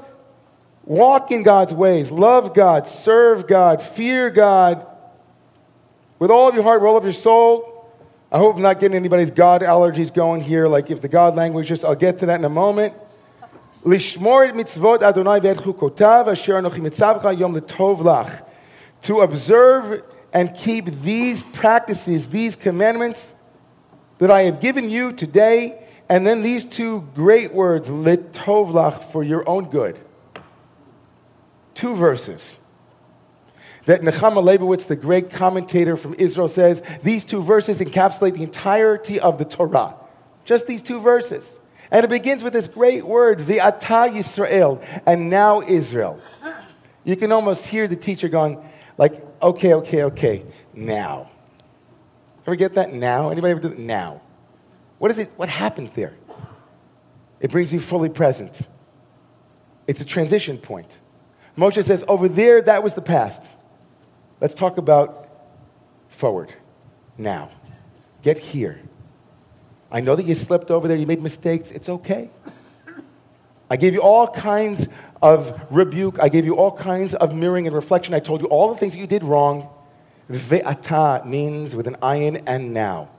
walk 0.83 1.31
in 1.31 1.43
God's 1.43 1.73
ways, 1.73 2.11
love 2.11 2.53
God, 2.53 2.85
serve 2.85 3.47
God, 3.47 3.81
fear 3.81 4.29
God, 4.29 4.85
with 6.19 6.31
all 6.31 6.49
of 6.49 6.55
your 6.55 6.63
heart, 6.63 6.81
with 6.81 6.89
all 6.89 6.97
of 6.97 7.03
your 7.03 7.13
soul. 7.13 7.89
I 8.31 8.37
hope 8.37 8.57
I'm 8.57 8.61
not 8.61 8.79
getting 8.79 8.97
anybody's 8.97 9.31
God 9.31 9.61
allergies 9.61 10.13
going 10.13 10.41
here. 10.41 10.67
Like 10.67 10.91
if 10.91 11.01
the 11.01 11.07
God 11.07 11.35
language, 11.35 11.67
just 11.67 11.85
I'll 11.85 11.95
get 11.95 12.19
to 12.19 12.25
that 12.27 12.39
in 12.39 12.45
a 12.45 12.49
moment. 12.49 12.93
To 19.03 19.21
observe 19.21 20.03
and 20.33 20.55
keep 20.55 20.85
these 20.85 21.41
practices, 21.41 22.27
these 22.27 22.55
commandments 22.55 23.33
that 24.17 24.29
I 24.29 24.41
have 24.43 24.59
given 24.59 24.89
you 24.89 25.13
today, 25.13 25.81
and 26.09 26.27
then 26.27 26.43
these 26.43 26.65
two 26.65 27.07
great 27.15 27.53
words, 27.53 27.89
litovlach, 27.89 29.11
for 29.11 29.23
your 29.23 29.47
own 29.47 29.69
good. 29.69 29.97
Two 31.73 31.95
verses 31.95 32.59
that 33.85 34.01
Nechama 34.01 34.43
Leibowitz, 34.43 34.87
the 34.87 34.95
great 34.95 35.31
commentator 35.31 35.95
from 35.95 36.13
Israel, 36.15 36.47
says 36.47 36.81
these 37.01 37.23
two 37.23 37.41
verses 37.41 37.79
encapsulate 37.79 38.33
the 38.33 38.43
entirety 38.43 39.19
of 39.19 39.37
the 39.37 39.45
Torah. 39.45 39.95
Just 40.45 40.67
these 40.67 40.81
two 40.81 40.99
verses. 40.99 41.58
And 41.91 42.03
it 42.03 42.09
begins 42.09 42.43
with 42.43 42.53
this 42.53 42.67
great 42.67 43.05
word, 43.05 43.39
Ve'ata 43.39 44.11
Yisrael, 44.11 44.83
and 45.05 45.29
now 45.29 45.61
Israel. 45.61 46.19
You 47.03 47.15
can 47.15 47.31
almost 47.31 47.67
hear 47.67 47.87
the 47.87 47.95
teacher 47.95 48.29
going, 48.29 48.63
like, 48.97 49.23
okay, 49.41 49.73
okay, 49.75 50.03
okay, 50.03 50.45
now. 50.73 51.31
Ever 52.45 52.55
get 52.55 52.73
that? 52.73 52.93
Now? 52.93 53.29
Anybody 53.29 53.51
ever 53.51 53.59
do 53.59 53.69
that? 53.69 53.79
Now. 53.79 54.21
What 54.97 55.11
is 55.11 55.19
it? 55.19 55.31
What 55.35 55.49
happens 55.49 55.91
there? 55.91 56.13
It 57.39 57.51
brings 57.51 57.71
you 57.73 57.79
fully 57.79 58.09
present. 58.09 58.67
It's 59.87 60.01
a 60.01 60.05
transition 60.05 60.57
point. 60.57 60.99
Moshe 61.57 61.83
says, 61.83 62.03
over 62.07 62.27
there, 62.27 62.61
that 62.61 62.83
was 62.83 62.93
the 62.93 63.01
past. 63.01 63.43
Let's 64.41 64.53
talk 64.53 64.77
about 64.77 65.27
forward. 66.07 66.53
Now. 67.17 67.49
Get 68.21 68.37
here. 68.37 68.81
I 69.91 70.01
know 70.01 70.15
that 70.15 70.25
you 70.25 70.35
slipped 70.35 70.71
over 70.71 70.87
there, 70.87 70.97
you 70.97 71.07
made 71.07 71.21
mistakes. 71.21 71.71
It's 71.71 71.89
okay. 71.89 72.29
I 73.69 73.77
gave 73.77 73.93
you 73.93 74.01
all 74.01 74.27
kinds 74.27 74.87
of 75.21 75.59
rebuke. 75.69 76.17
I 76.19 76.29
gave 76.29 76.45
you 76.45 76.55
all 76.55 76.71
kinds 76.71 77.13
of 77.13 77.35
mirroring 77.35 77.67
and 77.67 77.75
reflection. 77.75 78.13
I 78.13 78.19
told 78.19 78.41
you 78.41 78.47
all 78.47 78.69
the 78.69 78.75
things 78.75 78.93
that 78.93 78.99
you 78.99 79.07
did 79.07 79.23
wrong. 79.23 79.69
Ve'ata 80.29 81.25
means 81.25 81.75
with 81.75 81.87
an 81.87 81.95
ayin 82.01 82.43
and 82.45 82.73
now. 82.73 83.09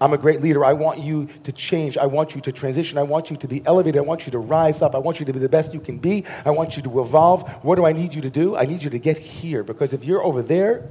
I'm 0.00 0.12
a 0.12 0.18
great 0.18 0.42
leader. 0.42 0.64
I 0.64 0.74
want 0.74 1.00
you 1.00 1.28
to 1.44 1.52
change. 1.52 1.96
I 1.96 2.06
want 2.06 2.34
you 2.34 2.40
to 2.42 2.52
transition. 2.52 2.98
I 2.98 3.02
want 3.02 3.30
you 3.30 3.36
to 3.36 3.48
be 3.48 3.64
elevated. 3.64 3.98
I 3.98 4.04
want 4.04 4.26
you 4.26 4.32
to 4.32 4.38
rise 4.38 4.82
up. 4.82 4.94
I 4.94 4.98
want 4.98 5.20
you 5.20 5.26
to 5.26 5.32
be 5.32 5.38
the 5.38 5.48
best 5.48 5.72
you 5.72 5.80
can 5.80 5.98
be. 5.98 6.24
I 6.44 6.50
want 6.50 6.76
you 6.76 6.82
to 6.82 7.00
evolve. 7.00 7.48
What 7.64 7.76
do 7.76 7.86
I 7.86 7.92
need 7.92 8.14
you 8.14 8.20
to 8.22 8.30
do? 8.30 8.56
I 8.56 8.66
need 8.66 8.82
you 8.82 8.90
to 8.90 8.98
get 8.98 9.16
here 9.16 9.62
because 9.62 9.94
if 9.94 10.04
you're 10.04 10.22
over 10.22 10.42
there, 10.42 10.88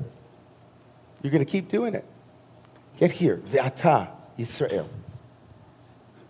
you're 1.22 1.32
going 1.32 1.46
to 1.46 1.52
keep 1.52 1.68
doing 1.68 1.94
it. 1.94 2.06
Get 2.98 3.12
here. 3.12 3.38
Ve'ata, 3.50 4.10
Yisrael. 4.38 4.88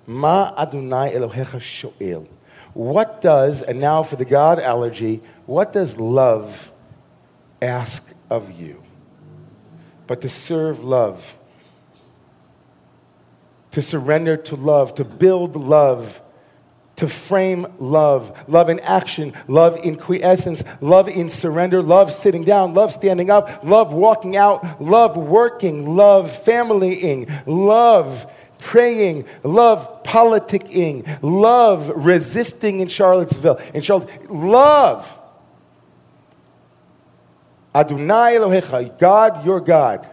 Ma 0.07 0.53
Adonai 0.57 1.13
Elohecha 1.13 1.59
sho'el. 1.59 2.27
What 2.73 3.21
does, 3.21 3.61
and 3.61 3.79
now 3.79 4.03
for 4.03 4.17
the 4.17 4.25
God 4.25 4.59
allergy, 4.59 5.21
what 5.45 5.71
does 5.71 5.97
love 5.97 6.71
ask 7.61 8.05
of 8.29 8.59
you? 8.59 8.83
But 10.07 10.21
to 10.21 10.29
serve 10.29 10.83
love, 10.83 11.39
to 13.71 13.81
surrender 13.81 14.37
to 14.37 14.55
love, 14.55 14.93
to 14.95 15.05
build 15.05 15.55
love, 15.55 16.21
to 16.97 17.07
frame 17.07 17.67
love, 17.77 18.47
love 18.47 18.69
in 18.69 18.79
action, 18.79 19.33
love 19.47 19.77
in 19.83 19.95
quiescence, 19.97 20.63
love 20.81 21.07
in 21.09 21.29
surrender, 21.29 21.81
love 21.81 22.11
sitting 22.11 22.43
down, 22.43 22.73
love 22.73 22.93
standing 22.93 23.29
up, 23.29 23.63
love 23.63 23.93
walking 23.93 24.35
out, 24.35 24.81
love 24.81 25.17
working, 25.17 25.95
love 25.95 26.31
familying, 26.31 27.29
love 27.45 28.31
praying, 28.59 29.25
love 29.43 30.03
politicking, 30.03 31.19
love 31.21 31.89
resisting 31.89 32.79
in 32.79 32.87
Charlottesville, 32.87 33.59
in 33.73 33.81
Charlotte, 33.81 34.31
love. 34.31 35.21
Adonai 37.73 38.35
Elohecha, 38.35 38.97
God, 38.97 39.45
your 39.45 39.59
God. 39.59 40.09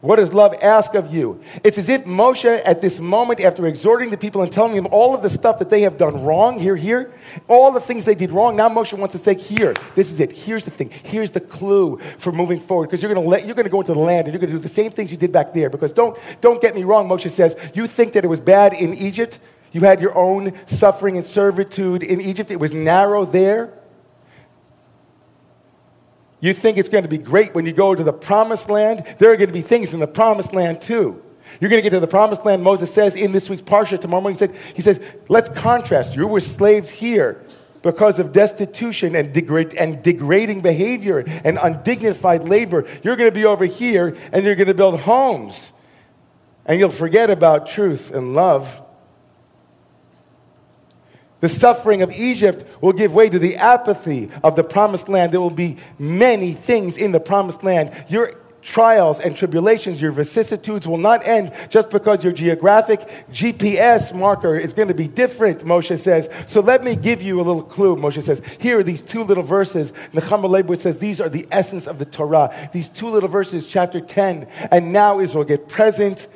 What 0.00 0.16
does 0.16 0.32
love 0.32 0.54
ask 0.62 0.94
of 0.94 1.12
you? 1.12 1.42
It's 1.62 1.76
as 1.76 1.90
if 1.90 2.06
Moshe, 2.06 2.62
at 2.64 2.80
this 2.80 3.00
moment, 3.00 3.38
after 3.40 3.66
exhorting 3.66 4.08
the 4.08 4.16
people 4.16 4.40
and 4.40 4.50
telling 4.50 4.74
them 4.74 4.86
all 4.90 5.14
of 5.14 5.20
the 5.20 5.28
stuff 5.28 5.58
that 5.58 5.68
they 5.68 5.82
have 5.82 5.98
done 5.98 6.24
wrong, 6.24 6.58
here, 6.58 6.74
here, 6.74 7.12
all 7.48 7.70
the 7.70 7.80
things 7.80 8.06
they 8.06 8.14
did 8.14 8.32
wrong, 8.32 8.56
now 8.56 8.70
Moshe 8.70 8.96
wants 8.96 9.12
to 9.12 9.18
say, 9.18 9.34
here, 9.34 9.74
this 9.94 10.10
is 10.10 10.18
it. 10.18 10.32
Here's 10.32 10.64
the 10.64 10.70
thing. 10.70 10.88
Here's 10.88 11.32
the 11.32 11.40
clue 11.40 11.98
for 12.16 12.32
moving 12.32 12.60
forward. 12.60 12.86
Because 12.86 13.02
you're 13.02 13.12
going 13.12 13.28
to 13.28 13.68
go 13.68 13.80
into 13.80 13.92
the 13.92 13.98
land 13.98 14.26
and 14.26 14.32
you're 14.32 14.40
going 14.40 14.50
to 14.50 14.56
do 14.56 14.62
the 14.62 14.68
same 14.68 14.90
things 14.90 15.10
you 15.10 15.18
did 15.18 15.32
back 15.32 15.52
there. 15.52 15.68
Because 15.68 15.92
don't, 15.92 16.18
don't 16.40 16.62
get 16.62 16.74
me 16.74 16.82
wrong, 16.84 17.06
Moshe 17.06 17.30
says, 17.30 17.54
you 17.74 17.86
think 17.86 18.14
that 18.14 18.24
it 18.24 18.28
was 18.28 18.40
bad 18.40 18.72
in 18.72 18.94
Egypt? 18.94 19.38
You 19.72 19.82
had 19.82 20.00
your 20.00 20.16
own 20.16 20.54
suffering 20.66 21.18
and 21.18 21.26
servitude 21.26 22.02
in 22.02 22.22
Egypt. 22.22 22.50
It 22.50 22.58
was 22.58 22.72
narrow 22.72 23.26
there. 23.26 23.74
You 26.40 26.54
think 26.54 26.78
it's 26.78 26.88
going 26.88 27.04
to 27.04 27.08
be 27.08 27.18
great 27.18 27.54
when 27.54 27.66
you 27.66 27.72
go 27.72 27.94
to 27.94 28.02
the 28.02 28.12
promised 28.12 28.70
land. 28.70 29.04
There 29.18 29.30
are 29.30 29.36
going 29.36 29.48
to 29.48 29.54
be 29.54 29.62
things 29.62 29.92
in 29.92 30.00
the 30.00 30.06
promised 30.06 30.52
land 30.52 30.80
too. 30.80 31.22
You're 31.60 31.68
going 31.68 31.82
to 31.82 31.82
get 31.82 31.94
to 31.94 32.00
the 32.00 32.06
promised 32.06 32.44
land, 32.44 32.62
Moses 32.62 32.92
says 32.92 33.14
in 33.14 33.32
this 33.32 33.50
week's 33.50 33.62
Parsha 33.62 34.00
tomorrow 34.00 34.22
morning. 34.22 34.36
He, 34.36 34.38
said, 34.38 34.56
he 34.74 34.82
says, 34.82 35.00
let's 35.28 35.48
contrast. 35.48 36.14
You 36.14 36.26
were 36.26 36.40
slaves 36.40 36.90
here 36.90 37.44
because 37.82 38.18
of 38.18 38.32
destitution 38.32 39.16
and, 39.16 39.36
and 39.36 40.02
degrading 40.02 40.60
behavior 40.60 41.18
and 41.44 41.58
undignified 41.60 42.48
labor. 42.48 42.86
You're 43.02 43.16
going 43.16 43.30
to 43.30 43.34
be 43.34 43.44
over 43.44 43.64
here 43.64 44.16
and 44.32 44.44
you're 44.44 44.54
going 44.54 44.68
to 44.68 44.74
build 44.74 45.00
homes. 45.00 45.72
And 46.66 46.78
you'll 46.78 46.90
forget 46.90 47.30
about 47.30 47.66
truth 47.66 48.12
and 48.12 48.34
love 48.34 48.80
the 51.40 51.48
suffering 51.48 52.02
of 52.02 52.12
Egypt 52.12 52.64
will 52.80 52.92
give 52.92 53.14
way 53.14 53.28
to 53.28 53.38
the 53.38 53.56
apathy 53.56 54.30
of 54.42 54.56
the 54.56 54.64
promised 54.64 55.08
land. 55.08 55.32
There 55.32 55.40
will 55.40 55.50
be 55.50 55.76
many 55.98 56.52
things 56.52 56.96
in 56.96 57.12
the 57.12 57.20
promised 57.20 57.64
land. 57.64 57.92
Your 58.08 58.34
trials 58.62 59.20
and 59.20 59.36
tribulations, 59.36 60.02
your 60.02 60.10
vicissitudes 60.10 60.86
will 60.86 60.98
not 60.98 61.26
end 61.26 61.52
just 61.68 61.90
because 61.90 62.22
your 62.22 62.32
geographic 62.32 63.00
GPS 63.30 64.14
marker 64.14 64.56
is 64.56 64.72
going 64.72 64.88
to 64.88 64.94
be 64.94 65.08
different, 65.08 65.64
Moshe 65.64 65.98
says. 65.98 66.28
So 66.46 66.60
let 66.60 66.84
me 66.84 66.96
give 66.96 67.22
you 67.22 67.36
a 67.36 67.42
little 67.42 67.62
clue, 67.62 67.96
Moshe 67.96 68.22
says. 68.22 68.42
Here 68.58 68.78
are 68.78 68.82
these 68.82 69.02
two 69.02 69.22
little 69.22 69.42
verses. 69.42 69.92
Nechama 70.12 70.48
Leibowitz 70.48 70.82
says 70.82 70.98
these 70.98 71.20
are 71.20 71.28
the 71.28 71.46
essence 71.50 71.86
of 71.86 71.98
the 71.98 72.04
Torah. 72.04 72.70
These 72.72 72.88
two 72.90 73.08
little 73.08 73.28
verses, 73.28 73.66
chapter 73.66 74.00
10. 74.00 74.46
And 74.70 74.92
now 74.92 75.20
Israel, 75.20 75.44
get 75.44 75.68
present. 75.68 76.28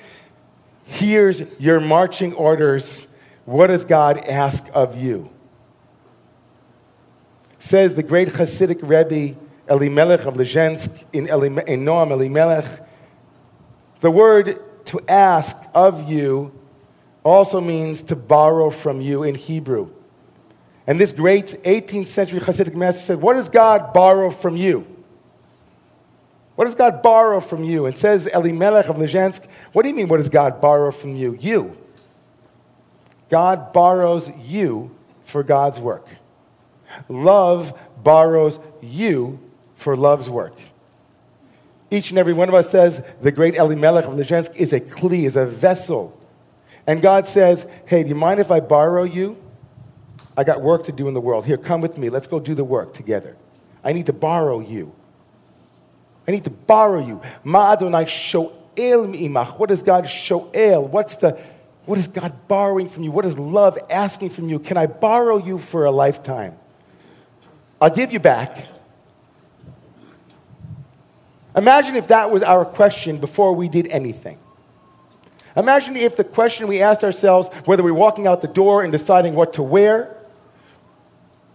Here's 0.87 1.43
your 1.59 1.81
marching 1.81 2.35
orders 2.35 3.07
what 3.45 3.69
does 3.69 3.85
God 3.85 4.19
ask 4.19 4.69
of 4.73 4.97
you? 4.97 5.31
Says 7.59 7.95
the 7.95 8.03
great 8.03 8.29
Hasidic 8.29 8.81
Rebbe 8.83 9.39
Elimelech 9.69 10.27
of 10.27 10.35
Lezhensk 10.35 11.05
in, 11.13 11.29
Elim- 11.29 11.59
in 11.61 11.85
Noam 11.85 12.11
Elimelech, 12.11 12.87
the 14.01 14.11
word 14.11 14.61
to 14.87 15.01
ask 15.09 15.57
of 15.75 16.09
you 16.11 16.53
also 17.25 17.61
means 17.61 18.03
to 18.03 18.17
borrow 18.17 18.69
from 18.71 19.01
you 19.01 19.23
in 19.23 19.35
Hebrew. 19.35 19.91
And 20.87 21.01
this 21.01 21.13
great 21.13 21.47
18th 21.65 22.07
century 22.07 22.41
Hasidic 22.41 22.75
master 22.75 23.03
said, 23.03 23.21
What 23.21 23.35
does 23.35 23.49
God 23.49 23.95
borrow 23.95 24.31
from 24.31 24.57
you? 24.57 24.87
What 26.57 26.67
does 26.67 26.75
God 26.75 27.03
borrow 27.03 27.41
from 27.41 27.65
you? 27.65 27.87
And 27.87 27.97
says 27.97 28.27
Elimelech 28.27 28.89
of 28.89 28.97
Lezhensk, 28.97 29.49
What 29.73 29.83
do 29.83 29.89
you 29.89 29.95
mean, 29.95 30.09
what 30.09 30.19
does 30.19 30.29
God 30.29 30.61
borrow 30.61 30.91
from 30.91 31.17
you? 31.17 31.37
You. 31.41 31.77
God 33.35 33.73
borrows 33.73 34.31
you 34.45 34.95
for 35.25 35.43
God's 35.43 35.81
work. 35.81 36.07
Love 37.09 37.77
borrows 38.01 38.61
you 38.81 39.41
for 39.75 39.97
love's 39.97 40.31
work. 40.31 40.55
Each 41.91 42.11
and 42.11 42.19
every 42.21 42.33
one 42.33 42.49
of 42.49 42.55
us 42.55 42.71
says 42.71 43.05
the 43.21 43.33
great 43.33 43.57
Elimelech 43.57 44.05
of 44.05 44.15
Lezhensk 44.15 44.55
is 44.55 44.73
a 44.73 44.79
kli, 44.79 45.25
is 45.25 45.37
a 45.37 45.45
vessel. 45.45 46.17
And 46.87 47.03
God 47.03 47.27
says, 47.27 47.67
hey, 47.87 48.05
do 48.05 48.11
you 48.11 48.15
mind 48.15 48.39
if 48.39 48.53
I 48.53 48.61
borrow 48.61 49.03
you? 49.03 49.37
I 50.37 50.45
got 50.45 50.61
work 50.61 50.85
to 50.85 50.93
do 50.93 51.09
in 51.09 51.15
the 51.15 51.21
world. 51.21 51.45
Here, 51.45 51.57
come 51.57 51.81
with 51.81 51.99
me. 51.99 52.11
Let's 52.11 52.29
go 52.29 52.39
do 52.39 52.55
the 52.55 52.63
work 52.63 52.95
together. 52.95 53.37
I 53.83 53.93
need 53.93 54.07
to 54.07 54.13
borrow 54.13 54.61
you. 54.61 54.95
I 56.29 56.31
need 56.31 56.45
to 56.45 56.51
borrow 56.51 57.05
you. 57.05 57.21
Ma 57.43 57.73
Adonai 57.73 58.05
sho'el 58.05 59.11
mi'imach. 59.11 59.59
What 59.59 59.71
does 59.71 59.83
God 59.83 60.05
sho'el? 60.05 60.89
What's 60.89 61.17
the 61.17 61.37
what 61.87 61.99
is 61.99 62.07
God 62.07 62.49
borrowing 62.49 62.89
from 62.89 63.03
you? 63.03 63.11
What 63.11 63.25
is 63.25 63.39
love 63.39 63.79
asking 63.91 64.31
from 64.31 64.49
you? 64.49 64.59
Can 64.59 64.77
I 64.77 64.87
borrow 64.87 65.37
you 65.37 65.59
for 65.59 65.85
a 65.85 65.91
lifetime? 65.91 66.57
I'll 67.81 67.91
give 67.91 68.13
you 68.13 68.21
back. 68.21 68.67
Imagine 71.57 71.97
if 71.97 72.09
that 72.09 72.31
was 72.31 72.43
our 72.43 72.65
question 72.65 73.19
before 73.19 73.55
we 73.55 73.69
did 73.69 73.87
anything. 73.89 74.39
Imagine 75.57 75.97
if 75.97 76.17
the 76.17 76.25
question 76.25 76.67
we 76.67 76.83
asked 76.83 77.05
ourselves, 77.05 77.49
whether 77.65 77.83
we're 77.83 77.95
walking 77.95 78.27
out 78.27 78.43
the 78.43 78.49
door 78.49 78.83
and 78.83 78.91
deciding 78.91 79.35
what 79.35 79.53
to 79.53 79.63
wear, 79.63 80.17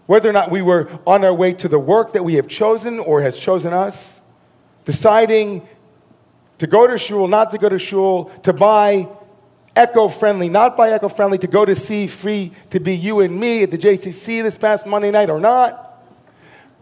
whether 0.05 0.29
or 0.29 0.33
not 0.33 0.51
we 0.51 0.61
were 0.61 0.89
on 1.05 1.25
our 1.25 1.33
way 1.33 1.53
to 1.53 1.67
the 1.67 1.79
work 1.79 2.13
that 2.13 2.23
we 2.23 2.35
have 2.35 2.47
chosen 2.47 2.99
or 2.99 3.21
has 3.21 3.37
chosen 3.37 3.73
us, 3.73 4.21
deciding 4.85 5.67
to 6.59 6.67
go 6.67 6.87
to 6.87 6.97
shul, 6.97 7.27
not 7.27 7.51
to 7.51 7.57
go 7.57 7.67
to 7.67 7.79
shul, 7.79 8.25
to 8.43 8.53
buy 8.53 9.07
eco 9.79 10.09
friendly, 10.09 10.49
not 10.49 10.75
by 10.75 10.93
eco 10.93 11.07
friendly, 11.07 11.37
to 11.37 11.47
go 11.47 11.63
to 11.63 11.73
see 11.73 12.05
free 12.05 12.51
to 12.69 12.79
be 12.79 12.95
you 12.95 13.21
and 13.21 13.39
me 13.39 13.63
at 13.63 13.71
the 13.71 13.77
JCC 13.77 14.43
this 14.43 14.57
past 14.57 14.85
Monday 14.85 15.09
night 15.09 15.29
or 15.29 15.39
not. 15.39 16.03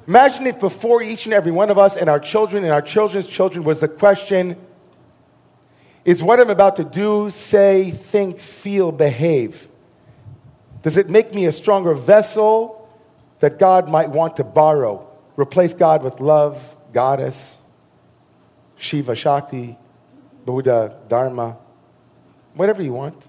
Imagine 0.08 0.48
if 0.48 0.60
before 0.60 1.04
each 1.04 1.26
and 1.26 1.34
every 1.34 1.52
one 1.52 1.70
of 1.70 1.78
us 1.78 1.96
and 1.96 2.10
our 2.10 2.20
children 2.20 2.64
and 2.64 2.74
our 2.74 2.82
children's 2.82 3.28
children 3.28 3.64
was 3.64 3.80
the 3.80 3.88
question 3.88 4.58
is 6.06 6.24
what 6.24 6.40
I'm 6.40 6.50
about 6.50 6.78
to 6.78 6.86
do, 6.86 7.30
say, 7.30 7.92
think, 7.92 8.40
feel, 8.40 8.94
behave? 8.94 9.68
Does 10.82 10.96
it 10.96 11.10
make 11.10 11.34
me 11.34 11.46
a 11.48 11.52
stronger 11.52 11.94
vessel 11.94 12.90
that 13.40 13.60
God 13.60 13.90
might 13.90 14.10
want 14.10 14.38
to 14.38 14.46
borrow? 14.46 15.06
Replace 15.36 15.74
God 15.74 16.04
with 16.04 16.22
love, 16.22 16.78
goddess, 16.94 17.58
Shiva, 18.78 19.16
Shakti, 19.16 19.78
Buddha, 20.46 20.96
Dharma 21.10 21.58
whatever 22.58 22.82
you 22.82 22.94
want. 22.94 23.28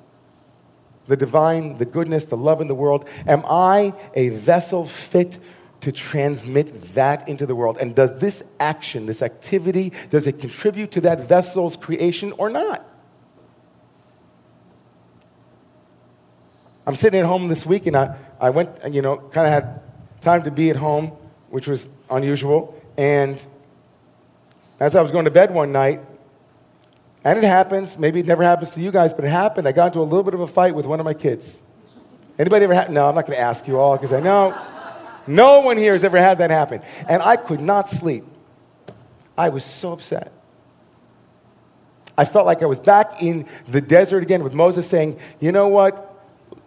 The 1.07 1.17
divine, 1.17 1.79
the 1.79 1.85
goodness, 1.87 2.27
the 2.27 2.37
love 2.37 2.61
in 2.61 2.69
the 2.69 2.75
world. 2.75 3.09
Am 3.27 3.43
I 3.49 3.95
a 4.15 4.29
vessel 4.31 4.85
fit 4.85 5.39
to 5.81 5.93
transmit 5.93 6.83
that 6.95 7.29
into 7.29 7.47
the 7.47 7.55
world? 7.55 7.79
And 7.81 7.95
does 7.95 8.19
this 8.19 8.43
action, 8.59 9.07
this 9.07 9.23
activity, 9.23 9.93
does 10.11 10.27
it 10.27 10.41
contribute 10.41 10.91
to 10.93 11.01
that 11.03 11.21
vessel's 11.21 11.77
creation 11.77 12.33
or 12.33 12.51
not? 12.51 12.85
I'm 16.87 16.95
sitting 16.95 17.21
at 17.21 17.27
home 17.27 17.49
this 17.49 17.65
week 17.65 17.87
and 17.87 17.97
I, 17.97 18.17
I 18.41 18.51
went, 18.51 18.71
you 18.91 19.03
know, 19.03 19.19
kind 19.19 19.47
of 19.47 19.53
had 19.53 19.83
time 20.21 20.43
to 20.45 20.51
be 20.51 20.71
at 20.71 20.77
home, 20.77 21.13
which 21.51 21.67
was 21.67 21.89
unusual. 22.11 22.75
And 22.97 23.45
As 24.81 24.95
I 24.95 25.03
was 25.03 25.11
going 25.11 25.25
to 25.25 25.31
bed 25.31 25.53
one 25.53 25.73
night, 25.73 26.01
and 27.25 27.39
it 27.39 27.45
happens, 27.45 27.99
maybe 27.99 28.21
it 28.21 28.27
never 28.27 28.43
happens 28.43 28.71
to 28.73 28.81
you 28.81 28.91
guys, 28.91 29.13
but 29.13 29.25
it 29.25 29.31
happened. 29.31 29.67
I 29.67 29.73
got 29.73 29.89
into 29.89 30.01
a 30.01 30.03
little 30.03 30.23
bit 30.23 30.35
of 30.35 30.41
a 30.41 30.47
fight 30.47 30.75
with 30.75 30.87
one 30.87 31.01
of 31.01 31.05
my 31.05 31.15
kids. 31.15 31.61
Anybody 32.39 32.65
ever 32.65 32.75
had? 32.75 32.91
No, 32.91 33.07
I'm 33.09 33.15
not 33.15 33.27
going 33.27 33.37
to 33.37 33.43
ask 33.43 33.67
you 33.67 33.79
all 33.79 33.97
because 33.97 34.13
I 34.13 34.21
know 34.21 34.57
no 35.27 35.61
one 35.61 35.77
here 35.77 35.93
has 35.93 36.05
ever 36.05 36.19
had 36.19 36.39
that 36.39 36.51
happen. 36.51 36.81
And 37.09 37.23
I 37.23 37.37
could 37.37 37.61
not 37.61 37.89
sleep. 37.89 38.25
I 39.37 39.49
was 39.49 39.65
so 39.65 39.93
upset. 39.93 40.33
I 42.17 42.25
felt 42.25 42.47
like 42.47 42.63
I 42.63 42.67
was 42.67 42.81
back 42.81 43.23
in 43.23 43.47
the 43.69 43.81
desert 43.81 44.23
again 44.23 44.43
with 44.43 44.55
Moses 44.55 44.89
saying, 44.89 45.19
You 45.41 45.53
know 45.53 45.69
what? 45.69 46.05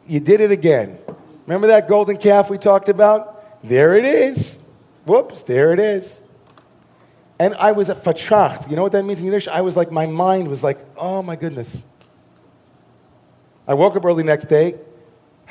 You 0.08 0.20
did 0.20 0.42
it 0.42 0.52
again. 0.52 0.98
Remember 1.46 1.68
that 1.68 1.88
golden 1.88 2.18
calf 2.18 2.50
we 2.50 2.58
talked 2.58 2.88
about? 2.88 3.62
There 3.64 3.96
it 3.96 4.06
is. 4.06 4.60
Whoops, 5.06 5.44
there 5.44 5.74
it 5.74 5.80
is. 5.80 6.22
And 7.42 7.56
I 7.56 7.72
was 7.72 7.90
at 7.90 7.98
fartracht. 7.98 8.70
You 8.70 8.76
know 8.76 8.84
what 8.84 8.92
that 8.92 9.04
means 9.04 9.18
in 9.18 9.26
Yiddish? 9.26 9.48
I 9.48 9.62
was 9.62 9.76
like, 9.76 9.92
my 9.92 10.06
mind 10.06 10.48
was 10.48 10.64
like, 10.64 10.78
oh 10.96 11.24
my 11.24 11.36
goodness. 11.36 11.84
I 13.68 13.74
woke 13.74 13.96
up 13.96 14.06
early 14.06 14.22
next 14.22 14.46
day. 14.46 14.76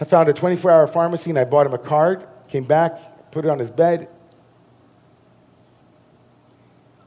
I 0.00 0.04
found 0.04 0.28
a 0.28 0.32
24 0.32 0.70
hour 0.70 0.87
pharmacy 0.87 1.30
and 1.30 1.38
I 1.40 1.44
bought 1.44 1.66
him 1.66 1.75
a 1.75 1.78
card. 1.78 2.25
Came 2.47 2.62
back, 2.62 2.97
put 3.32 3.44
it 3.44 3.49
on 3.49 3.59
his 3.59 3.73
bed. 3.73 4.09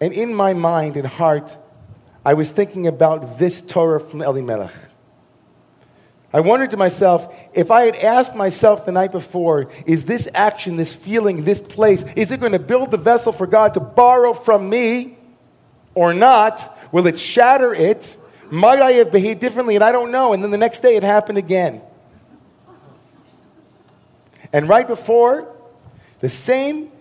And 0.02 0.12
in 0.12 0.36
my 0.36 0.54
mind 0.54 0.98
and 0.98 1.08
heart, 1.08 1.58
I 2.25 2.34
was 2.34 2.52
thinking 2.52 2.86
about 2.86 3.38
this 3.40 3.62
Torah 3.62 4.02
from 4.02 4.22
Elimelech. 4.22 4.75
I 6.34 6.40
wondered 6.40 6.72
to 6.72 6.78
myself, 6.78 7.32
if 7.54 7.70
I 7.70 7.84
had 7.84 7.96
asked 7.96 8.36
myself 8.36 8.88
the 8.88 8.92
night 8.92 9.12
before, 9.12 9.70
is 9.86 10.06
this 10.06 10.28
action, 10.34 10.78
this 10.78 10.96
feeling, 10.96 11.44
this 11.44 11.60
place, 11.60 12.04
is 12.16 12.32
it 12.32 12.40
going 12.40 12.54
to 12.54 12.60
build 12.60 12.90
the 12.90 12.98
vessel 12.98 13.32
for 13.32 13.46
God 13.46 13.75
to 13.75 13.80
borrow 13.80 14.34
from 14.34 14.68
me 14.68 15.16
or 15.94 16.12
not? 16.12 16.75
Will 16.92 17.06
it 17.06 17.20
shatter 17.20 17.72
it? 17.72 18.18
Might 18.50 18.82
I 18.82 18.94
have 18.94 19.12
behaved 19.12 19.42
differently? 19.42 19.75
And 19.75 19.84
I 19.84 19.92
don't 19.92 20.12
know. 20.12 20.34
And 20.34 20.44
then 20.44 20.50
the 20.50 20.58
next 20.58 20.80
day 20.80 20.96
it 20.96 21.04
happened 21.04 21.38
again. 21.38 21.82
And 24.52 24.68
right 24.68 24.88
before 24.88 25.48
the 26.20 26.30
same 26.30 26.92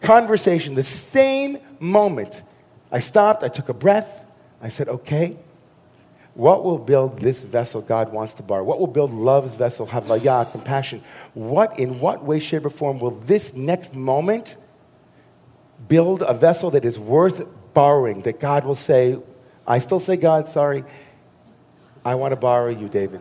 conversation, 0.00 0.74
the 0.74 0.82
same 0.82 1.58
moment, 1.78 2.42
I 2.90 3.00
stopped, 3.00 3.42
I 3.42 3.48
took 3.48 3.68
a 3.68 3.74
breath, 3.74 4.24
I 4.62 4.68
said, 4.68 4.88
okay, 4.88 5.36
what 6.38 6.62
will 6.62 6.78
build 6.78 7.18
this 7.18 7.42
vessel 7.42 7.80
God 7.80 8.12
wants 8.12 8.32
to 8.34 8.44
borrow? 8.44 8.62
What 8.62 8.78
will 8.78 8.86
build 8.86 9.10
love's 9.10 9.56
vessel, 9.56 9.88
havaya, 9.88 10.48
compassion? 10.52 11.02
What, 11.34 11.76
in 11.80 11.98
what 11.98 12.22
way, 12.22 12.38
shape, 12.38 12.64
or 12.64 12.70
form 12.70 13.00
will 13.00 13.10
this 13.10 13.54
next 13.54 13.92
moment 13.92 14.54
build 15.88 16.22
a 16.22 16.32
vessel 16.32 16.70
that 16.70 16.84
is 16.84 16.96
worth 16.96 17.44
borrowing? 17.74 18.20
That 18.20 18.38
God 18.38 18.64
will 18.64 18.76
say, 18.76 19.18
I 19.66 19.80
still 19.80 19.98
say, 19.98 20.16
God, 20.16 20.46
sorry, 20.46 20.84
I 22.04 22.14
want 22.14 22.30
to 22.30 22.36
borrow 22.36 22.68
you, 22.68 22.88
David. 22.88 23.20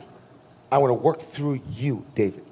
I 0.72 0.78
want 0.78 0.92
to 0.92 0.94
work 0.94 1.20
through 1.20 1.62
you, 1.72 2.06
David. 2.14 2.46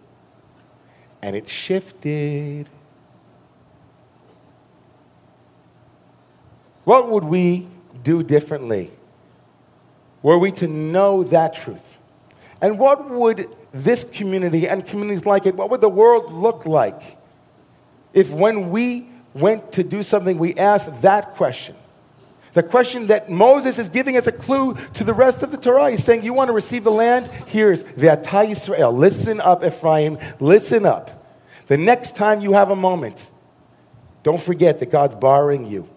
And 1.21 1.35
it 1.35 1.47
shifted. 1.47 2.71
What 6.85 7.11
would 7.11 7.23
we 7.23 7.67
do 8.01 8.23
differently? 8.23 8.89
Were 10.25 10.39
we 10.39 10.51
to 10.51 10.67
know 10.67 11.23
that 11.25 11.53
truth? 11.53 11.99
And 12.59 12.79
what 12.79 13.11
would 13.11 13.47
this 13.71 14.03
community 14.03 14.67
and 14.67 14.83
communities 14.83 15.23
like 15.23 15.45
it, 15.45 15.53
what 15.53 15.69
would 15.69 15.81
the 15.81 15.87
world 15.87 16.33
look 16.33 16.65
like 16.65 17.15
if 18.11 18.31
when 18.31 18.71
we 18.71 19.07
went 19.35 19.73
to 19.73 19.83
do 19.83 20.01
something, 20.01 20.39
we 20.39 20.55
asked 20.55 21.03
that 21.03 21.35
question? 21.35 21.75
The 22.53 22.63
question 22.63 23.05
that 23.05 23.29
Moses 23.29 23.77
is 23.77 23.87
giving 23.87 24.15
as 24.15 24.25
a 24.25 24.31
clue 24.31 24.75
to 24.95 25.03
the 25.03 25.13
rest 25.13 25.43
of 25.43 25.51
the 25.51 25.57
Torah. 25.57 25.91
He's 25.91 26.03
saying, 26.03 26.23
You 26.23 26.33
want 26.33 26.47
to 26.47 26.53
receive 26.53 26.83
the 26.83 26.91
land? 26.91 27.27
Here's 27.45 27.83
Ve'ata 27.83 28.47
Yisrael. 28.47 28.97
Listen 28.97 29.39
up, 29.39 29.63
Ephraim. 29.63 30.17
Listen 30.39 30.87
up. 30.87 31.37
The 31.67 31.77
next 31.77 32.15
time 32.15 32.41
you 32.41 32.53
have 32.53 32.71
a 32.71 32.75
moment, 32.75 33.29
don't 34.23 34.41
forget 34.41 34.79
that 34.79 34.89
God's 34.89 35.13
borrowing 35.13 35.67
you. 35.67 35.87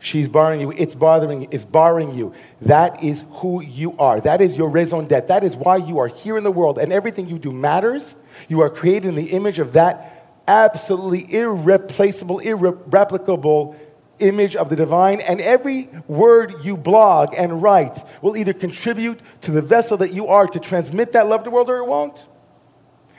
She's 0.00 0.30
borrowing 0.30 0.60
you. 0.60 0.72
It's 0.72 0.94
bothering 0.94 1.42
you. 1.42 1.48
It's 1.50 1.66
borrowing 1.66 2.14
you. 2.14 2.34
That 2.62 3.04
is 3.04 3.22
who 3.32 3.62
you 3.62 3.96
are. 3.98 4.18
That 4.20 4.40
is 4.40 4.56
your 4.56 4.70
raison 4.70 5.06
d'etre. 5.06 5.28
That 5.28 5.44
is 5.44 5.56
why 5.56 5.76
you 5.76 5.98
are 5.98 6.08
here 6.08 6.38
in 6.38 6.42
the 6.42 6.50
world. 6.50 6.78
And 6.78 6.90
everything 6.90 7.28
you 7.28 7.38
do 7.38 7.52
matters. 7.52 8.16
You 8.48 8.62
are 8.62 8.70
created 8.70 9.08
in 9.08 9.14
the 9.14 9.30
image 9.32 9.58
of 9.58 9.74
that 9.74 10.40
absolutely 10.48 11.32
irreplaceable, 11.32 12.38
irreplicable 12.38 13.76
image 14.20 14.56
of 14.56 14.70
the 14.70 14.76
divine. 14.76 15.20
And 15.20 15.38
every 15.38 15.90
word 16.08 16.64
you 16.64 16.78
blog 16.78 17.34
and 17.36 17.62
write 17.62 18.02
will 18.22 18.38
either 18.38 18.54
contribute 18.54 19.20
to 19.42 19.50
the 19.50 19.62
vessel 19.62 19.98
that 19.98 20.14
you 20.14 20.28
are 20.28 20.46
to 20.46 20.58
transmit 20.58 21.12
that 21.12 21.26
love 21.26 21.40
to 21.40 21.44
the 21.44 21.50
world 21.50 21.68
or 21.68 21.76
it 21.76 21.86
won't. 21.86 22.26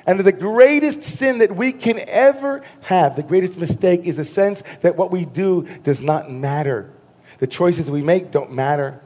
And 0.05 0.19
the 0.19 0.31
greatest 0.31 1.03
sin 1.03 1.39
that 1.39 1.55
we 1.55 1.71
can 1.71 1.99
ever 2.07 2.63
have, 2.81 3.15
the 3.15 3.23
greatest 3.23 3.57
mistake, 3.57 4.01
is 4.05 4.17
a 4.17 4.25
sense 4.25 4.63
that 4.81 4.95
what 4.97 5.11
we 5.11 5.25
do 5.25 5.67
does 5.83 6.01
not 6.01 6.31
matter. 6.31 6.91
The 7.39 7.47
choices 7.47 7.89
we 7.89 8.01
make 8.01 8.31
don't 8.31 8.51
matter. 8.51 8.99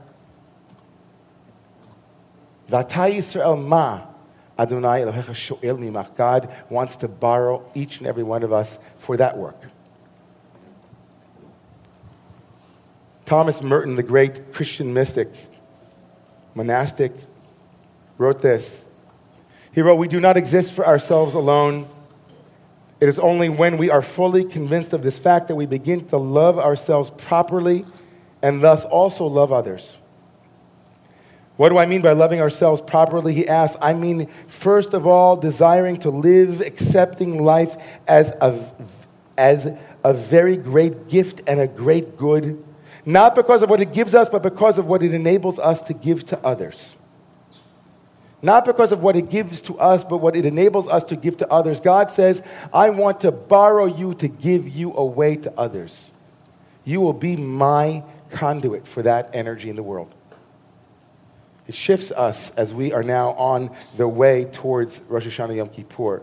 Ma 2.70 4.02
Adonai 4.58 5.02
sho'el. 5.34 6.16
God 6.16 6.54
wants 6.70 6.96
to 6.98 7.08
borrow 7.08 7.70
each 7.74 7.98
and 7.98 8.08
every 8.08 8.24
one 8.24 8.44
of 8.44 8.54
us 8.54 8.80
for 8.98 9.18
that 9.18 9.38
work. 9.38 9.62
Thomas 13.26 13.62
Merton, 13.62 13.96
the 13.96 14.04
great 14.04 14.54
Christian 14.54 14.94
mystic, 14.94 15.30
monastic, 16.54 17.12
wrote 18.18 18.42
this 18.42 18.86
he 19.76 19.82
wrote, 19.82 19.96
We 19.96 20.08
do 20.08 20.22
not 20.22 20.38
exist 20.38 20.74
for 20.74 20.88
ourselves 20.88 21.34
alone. 21.34 21.88
It 23.02 23.10
is 23.10 23.20
only 23.20 23.50
when 23.50 23.78
we 23.78 23.90
are 23.90 24.02
fully 24.02 24.46
convinced 24.46 24.94
of 24.94 25.04
this 25.04 25.20
fact 25.20 25.50
that 25.50 25.56
we 25.56 25.66
begin 25.66 26.08
to 26.08 26.18
love 26.18 26.58
ourselves 26.58 27.10
properly 27.10 27.86
and 28.42 28.64
thus 28.64 28.86
also 28.86 29.28
love 29.28 29.52
others. 29.52 29.98
What 31.58 31.70
do 31.70 31.78
I 31.78 31.86
mean 31.86 32.02
by 32.02 32.14
loving 32.14 32.40
ourselves 32.40 32.82
properly? 32.82 33.34
He 33.34 33.48
asks. 33.48 33.78
I 33.82 33.94
mean, 33.94 34.28
first 34.48 34.94
of 34.94 35.06
all, 35.06 35.36
desiring 35.36 35.98
to 36.00 36.10
live, 36.10 36.62
accepting 36.62 37.44
life 37.44 37.76
as 38.08 38.32
a, 38.40 38.74
as 39.38 39.68
a 40.06 40.14
very 40.14 40.56
great 40.56 41.10
gift 41.10 41.42
and 41.48 41.60
a 41.60 41.68
great 41.68 42.16
good, 42.16 42.64
not 43.06 43.36
because 43.36 43.62
of 43.62 43.70
what 43.70 43.82
it 43.82 43.92
gives 43.92 44.16
us, 44.16 44.30
but 44.30 44.42
because 44.42 44.78
of 44.78 44.86
what 44.88 45.04
it 45.04 45.14
enables 45.14 45.60
us 45.60 45.82
to 45.84 45.94
give 45.94 46.24
to 46.26 46.40
others. 46.46 46.96
Not 48.42 48.66
because 48.66 48.92
of 48.92 49.02
what 49.02 49.16
it 49.16 49.30
gives 49.30 49.62
to 49.62 49.80
us, 49.80 50.04
but 50.04 50.18
what 50.18 50.36
it 50.36 50.46
enables 50.46 50.88
us 50.88 51.04
to 51.06 51.16
give 51.16 51.38
to 51.38 51.52
others. 51.52 51.80
God 51.80 52.12
says, 52.12 52.42
I 52.74 52.90
want 52.90 53.22
to 53.22 53.32
borrow 53.32 53.86
you 53.86 54.14
to 54.16 54.28
give 54.28 54.68
you 54.68 54.94
away 54.94 55.38
to 55.38 55.54
others. 55.58 56.12
You 56.84 57.02
will 57.02 57.14
be 57.14 57.36
my 57.38 58.04
conduit 58.30 58.88
for 58.88 59.02
that 59.04 59.30
energy 59.34 59.70
in 59.70 59.76
the 59.76 59.84
world. 59.84 60.14
It 61.68 61.74
shifts 61.74 62.12
us 62.12 62.52
as 62.52 62.74
we 62.74 62.94
are 62.94 63.02
now 63.02 63.32
on 63.32 63.76
the 63.98 64.08
way 64.08 64.46
towards 64.46 65.02
Rosh 65.08 65.26
Hashanah 65.26 65.56
Yom 65.56 65.70
Kippur. 65.70 66.22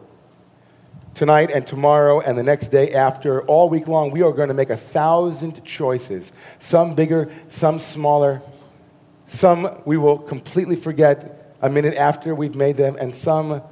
Tonight 1.15 1.51
and 1.51 1.67
tomorrow 1.67 2.21
and 2.21 2.39
the 2.39 2.43
next 2.43 2.69
day 2.69 2.93
after, 2.93 3.43
all 3.43 3.69
week 3.69 3.89
long, 3.89 4.13
we 4.13 4.23
are 4.23 4.33
going 4.33 4.49
to 4.49 4.55
make 4.55 4.71
a 4.71 4.77
thousand 4.77 5.65
choices. 5.65 6.33
Some 6.61 6.95
bigger, 6.95 7.31
some 7.49 7.81
smaller. 7.81 8.41
Some 9.27 9.83
we 9.85 9.97
will 9.97 10.19
completely 10.19 10.77
forget 10.77 11.42
a 11.63 11.71
minute 11.71 11.95
after 11.95 12.35
we've 12.35 12.57
made 12.57 12.77
them, 12.77 12.97
and 13.01 13.15
some 13.15 13.63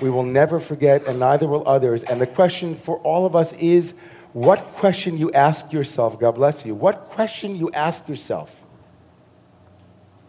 we 0.00 0.08
will 0.08 0.22
never 0.22 0.58
forget, 0.58 1.06
and 1.06 1.18
neither 1.18 1.46
will 1.46 1.66
others. 1.68 2.04
And 2.04 2.20
the 2.20 2.26
question 2.26 2.74
for 2.74 2.98
all 2.98 3.26
of 3.26 3.36
us 3.36 3.52
is 3.54 3.94
what 4.32 4.60
question 4.74 5.18
you 5.18 5.30
ask 5.32 5.72
yourself, 5.72 6.18
God 6.18 6.36
bless 6.36 6.64
you, 6.64 6.74
what 6.74 7.10
question 7.10 7.56
you 7.56 7.70
ask 7.72 8.08
yourself? 8.08 8.64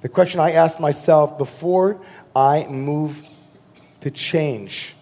The 0.02 0.10
question 0.10 0.40
I 0.40 0.52
ask 0.54 0.80
myself 0.80 1.38
before 1.38 2.02
I 2.36 2.66
move 2.66 3.24
to 4.00 4.10
change 4.10 4.96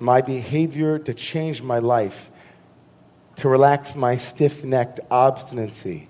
my 0.00 0.22
behavior, 0.22 0.98
to 0.98 1.12
change 1.12 1.62
my 1.62 1.78
life, 1.78 2.30
to 3.36 3.48
relax 3.48 3.94
my 3.94 4.16
stiff 4.16 4.64
necked 4.64 5.00
obstinacy, 5.10 6.08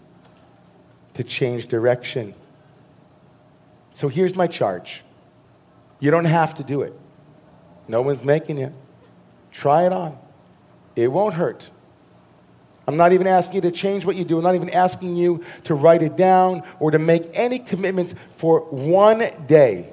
to 1.14 1.24
change 1.24 1.66
direction. 1.66 2.34
So 3.90 4.08
here's 4.08 4.36
my 4.36 4.46
charge 4.46 5.02
you 6.00 6.10
don't 6.10 6.24
have 6.26 6.54
to 6.54 6.64
do 6.64 6.82
it. 6.82 6.92
No 7.88 8.02
one's 8.02 8.24
making 8.24 8.58
you. 8.58 8.74
Try 9.50 9.86
it 9.86 9.92
on. 9.92 10.18
It 10.94 11.08
won't 11.08 11.34
hurt. 11.34 11.70
I'm 12.86 12.96
not 12.96 13.12
even 13.12 13.26
asking 13.26 13.56
you 13.56 13.60
to 13.62 13.72
change 13.72 14.04
what 14.04 14.16
you 14.16 14.24
do. 14.24 14.36
I'm 14.38 14.44
not 14.44 14.54
even 14.54 14.70
asking 14.70 15.16
you 15.16 15.44
to 15.64 15.74
write 15.74 16.02
it 16.02 16.16
down 16.16 16.62
or 16.78 16.90
to 16.90 16.98
make 16.98 17.28
any 17.34 17.58
commitments 17.58 18.14
for 18.36 18.60
one 18.60 19.28
day, 19.46 19.92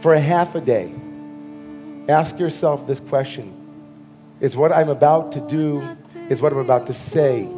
for 0.00 0.14
a 0.14 0.20
half 0.20 0.54
a 0.54 0.60
day. 0.60 0.92
Ask 2.08 2.38
yourself 2.38 2.86
this 2.86 3.00
question 3.00 3.52
Is 4.40 4.56
what 4.56 4.72
I'm 4.72 4.88
about 4.88 5.32
to 5.32 5.40
do, 5.40 5.96
is 6.28 6.42
what 6.42 6.52
I'm 6.52 6.58
about 6.58 6.86
to 6.86 6.94
say, 6.94 7.48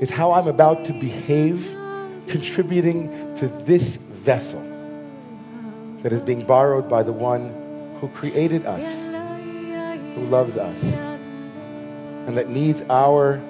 is 0.00 0.10
how 0.10 0.32
I'm 0.32 0.48
about 0.48 0.86
to 0.86 0.92
behave, 0.92 1.76
contributing 2.26 3.34
to 3.36 3.48
this 3.48 3.96
vessel 3.96 4.73
that 6.04 6.12
is 6.12 6.20
being 6.20 6.44
borrowed 6.44 6.86
by 6.86 7.02
the 7.02 7.12
one 7.12 7.96
who 7.98 8.08
created 8.08 8.66
us, 8.66 9.06
who 9.06 10.26
loves 10.26 10.54
us, 10.54 10.84
and 10.92 12.36
that 12.36 12.50
needs 12.50 12.82
our 12.90 13.40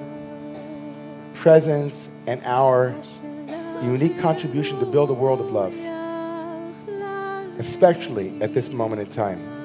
presence 1.32 2.10
and 2.28 2.40
our 2.44 2.94
unique 3.82 4.20
contribution 4.20 4.78
to 4.78 4.86
build 4.86 5.10
a 5.10 5.12
world 5.12 5.40
of 5.40 5.50
love, 5.50 5.74
especially 7.58 8.40
at 8.40 8.54
this 8.54 8.70
moment 8.70 9.02
in 9.02 9.08
time. 9.08 9.63